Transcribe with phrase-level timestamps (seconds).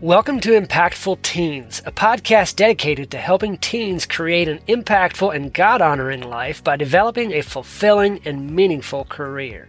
[0.00, 5.82] Welcome to Impactful Teens, a podcast dedicated to helping teens create an impactful and God
[5.82, 9.68] honoring life by developing a fulfilling and meaningful career.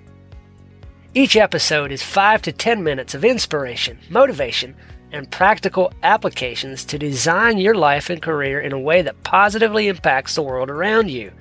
[1.16, 4.76] Each episode is 5 to 10 minutes of inspiration, motivation,
[5.12, 10.36] and practical applications to design your life and career in a way that positively impacts
[10.36, 11.32] the world around you.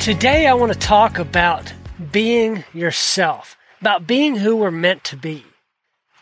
[0.00, 1.72] Today, I want to talk about
[2.10, 5.44] being yourself about being who we're meant to be.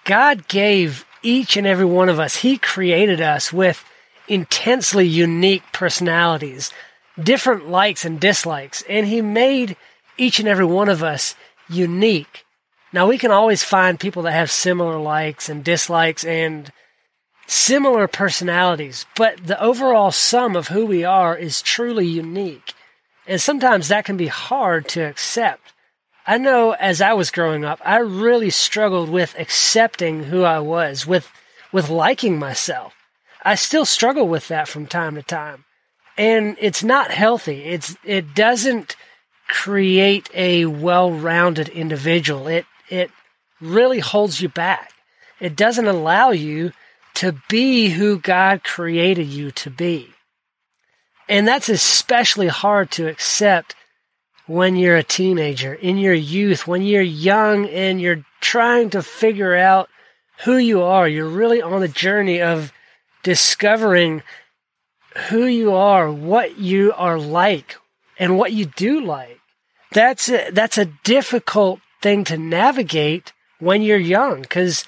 [0.04, 3.84] God gave each and every one of us, He created us with
[4.26, 6.72] intensely unique personalities,
[7.16, 9.76] different likes and dislikes, and He made
[10.18, 11.36] each and every one of us
[11.68, 12.44] unique.
[12.92, 16.72] Now, we can always find people that have similar likes and dislikes and
[17.46, 22.74] similar personalities, but the overall sum of who we are is truly unique.
[23.24, 25.72] And sometimes that can be hard to accept.
[26.26, 31.06] I know as I was growing up, I really struggled with accepting who I was,
[31.06, 31.28] with,
[31.72, 32.94] with liking myself.
[33.44, 35.64] I still struggle with that from time to time.
[36.16, 37.64] And it's not healthy.
[37.64, 38.96] It's, it doesn't
[39.48, 42.46] create a well-rounded individual.
[42.46, 43.10] It, it
[43.60, 44.92] really holds you back.
[45.40, 46.72] It doesn't allow you
[47.14, 50.10] to be who God created you to be.
[51.28, 53.74] And that's especially hard to accept
[54.46, 59.54] when you're a teenager, in your youth, when you're young and you're trying to figure
[59.54, 59.88] out
[60.44, 61.08] who you are.
[61.08, 62.72] You're really on the journey of
[63.22, 64.22] discovering
[65.28, 67.76] who you are, what you are like,
[68.18, 69.38] and what you do like.
[69.92, 74.84] That's a, that's a difficult thing to navigate when you're young because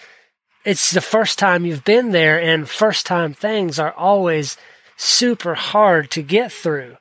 [0.65, 4.57] it's the first time you've been there and first time things are always
[4.97, 6.97] super hard to get through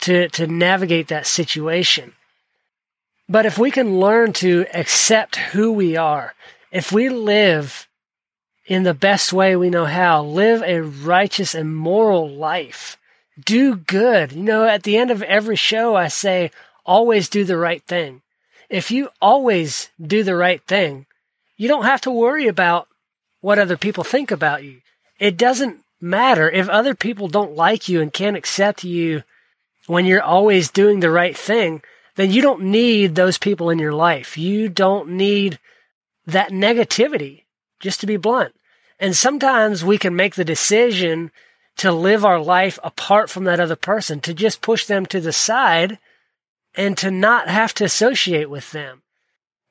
[0.00, 2.12] to, to navigate that situation.
[3.28, 6.34] But if we can learn to accept who we are,
[6.70, 7.86] if we live
[8.66, 12.96] in the best way we know how, live a righteous and moral life,
[13.44, 14.32] do good.
[14.32, 16.50] You know, at the end of every show, I say,
[16.84, 18.22] always do the right thing.
[18.68, 21.06] If you always do the right thing,
[21.56, 22.88] you don't have to worry about
[23.40, 24.80] what other people think about you.
[25.18, 29.22] It doesn't matter if other people don't like you and can't accept you
[29.88, 31.82] when you're always doing the right thing,
[32.16, 34.36] then you don't need those people in your life.
[34.36, 35.58] You don't need
[36.26, 37.44] that negativity,
[37.80, 38.54] just to be blunt.
[39.00, 41.30] And sometimes we can make the decision
[41.78, 45.32] to live our life apart from that other person, to just push them to the
[45.32, 45.98] side
[46.74, 49.02] and to not have to associate with them.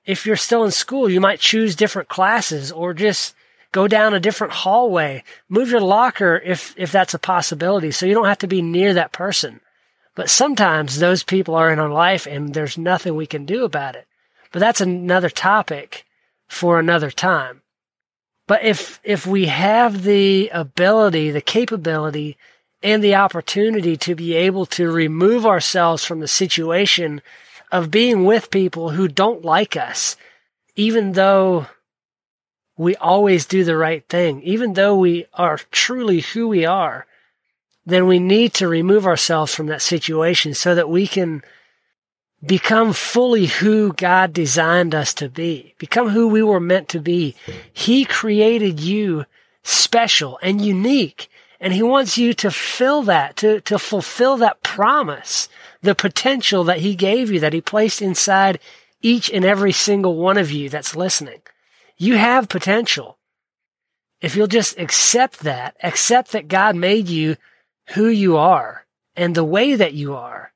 [0.05, 3.35] If you're still in school, you might choose different classes or just
[3.73, 7.91] go down a different hallway, move your locker if, if that's a possibility.
[7.91, 9.59] So you don't have to be near that person.
[10.17, 13.95] But sometimes those people are in our life and there's nothing we can do about
[13.95, 14.07] it.
[14.51, 16.05] But that's another topic
[16.47, 17.61] for another time.
[18.47, 22.35] But if, if we have the ability, the capability,
[22.81, 27.21] and the opportunity to be able to remove ourselves from the situation
[27.71, 30.17] of being with people who don't like us,
[30.75, 31.67] even though
[32.75, 37.05] we always do the right thing, even though we are truly who we are,
[37.87, 41.41] then we need to remove ourselves from that situation so that we can
[42.45, 47.33] become fully who God designed us to be, become who we were meant to be.
[47.71, 49.25] He created you
[49.63, 51.29] special and unique.
[51.61, 55.47] And he wants you to fill that, to, to fulfill that promise,
[55.81, 58.59] the potential that he gave you, that he placed inside
[59.01, 61.41] each and every single one of you that's listening.
[61.95, 63.17] You have potential.
[64.21, 67.37] If you'll just accept that, accept that God made you
[67.89, 70.51] who you are and the way that you are.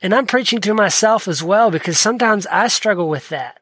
[0.00, 3.60] And I'm preaching to myself as well because sometimes I struggle with that.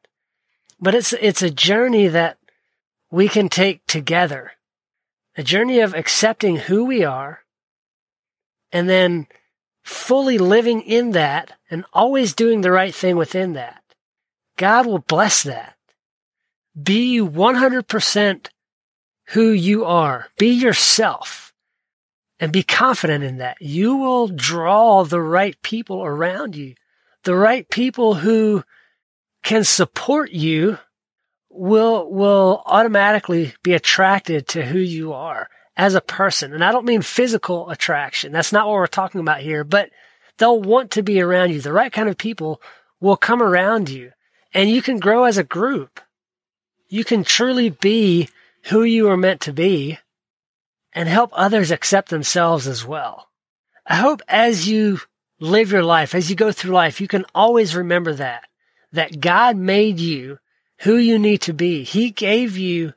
[0.81, 2.39] But it's, it's a journey that
[3.11, 4.53] we can take together.
[5.37, 7.41] A journey of accepting who we are
[8.73, 9.27] and then
[9.83, 13.83] fully living in that and always doing the right thing within that.
[14.57, 15.77] God will bless that.
[16.81, 18.47] Be 100%
[19.29, 20.29] who you are.
[20.39, 21.52] Be yourself
[22.43, 23.57] and be confident in that.
[23.61, 26.75] You will draw the right people around you.
[27.23, 28.65] The right people who
[29.45, 30.77] can support you
[31.49, 36.53] will, will automatically be attracted to who you are as a person.
[36.53, 38.33] And I don't mean physical attraction.
[38.33, 39.91] That's not what we're talking about here, but
[40.39, 41.61] they'll want to be around you.
[41.61, 42.61] The right kind of people
[42.99, 44.11] will come around you
[44.53, 46.01] and you can grow as a group.
[46.89, 48.29] You can truly be
[48.65, 50.01] who you are meant to be
[50.93, 53.29] and help others accept themselves as well.
[53.87, 55.01] I hope as you
[55.41, 58.45] live your life, as you go through life, you can always remember that,
[58.93, 60.39] that God made you
[60.81, 61.83] who you need to be.
[61.85, 62.95] He gave you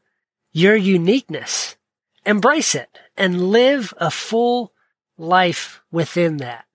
[0.51, 1.75] your uniqueness.
[2.25, 4.73] Embrace it and live a full
[5.17, 6.65] life within that.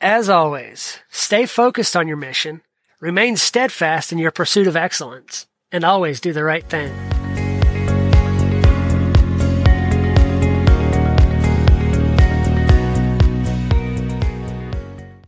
[0.00, 2.62] As always, stay focused on your mission,
[3.00, 7.13] remain steadfast in your pursuit of excellence, and always do the right thing.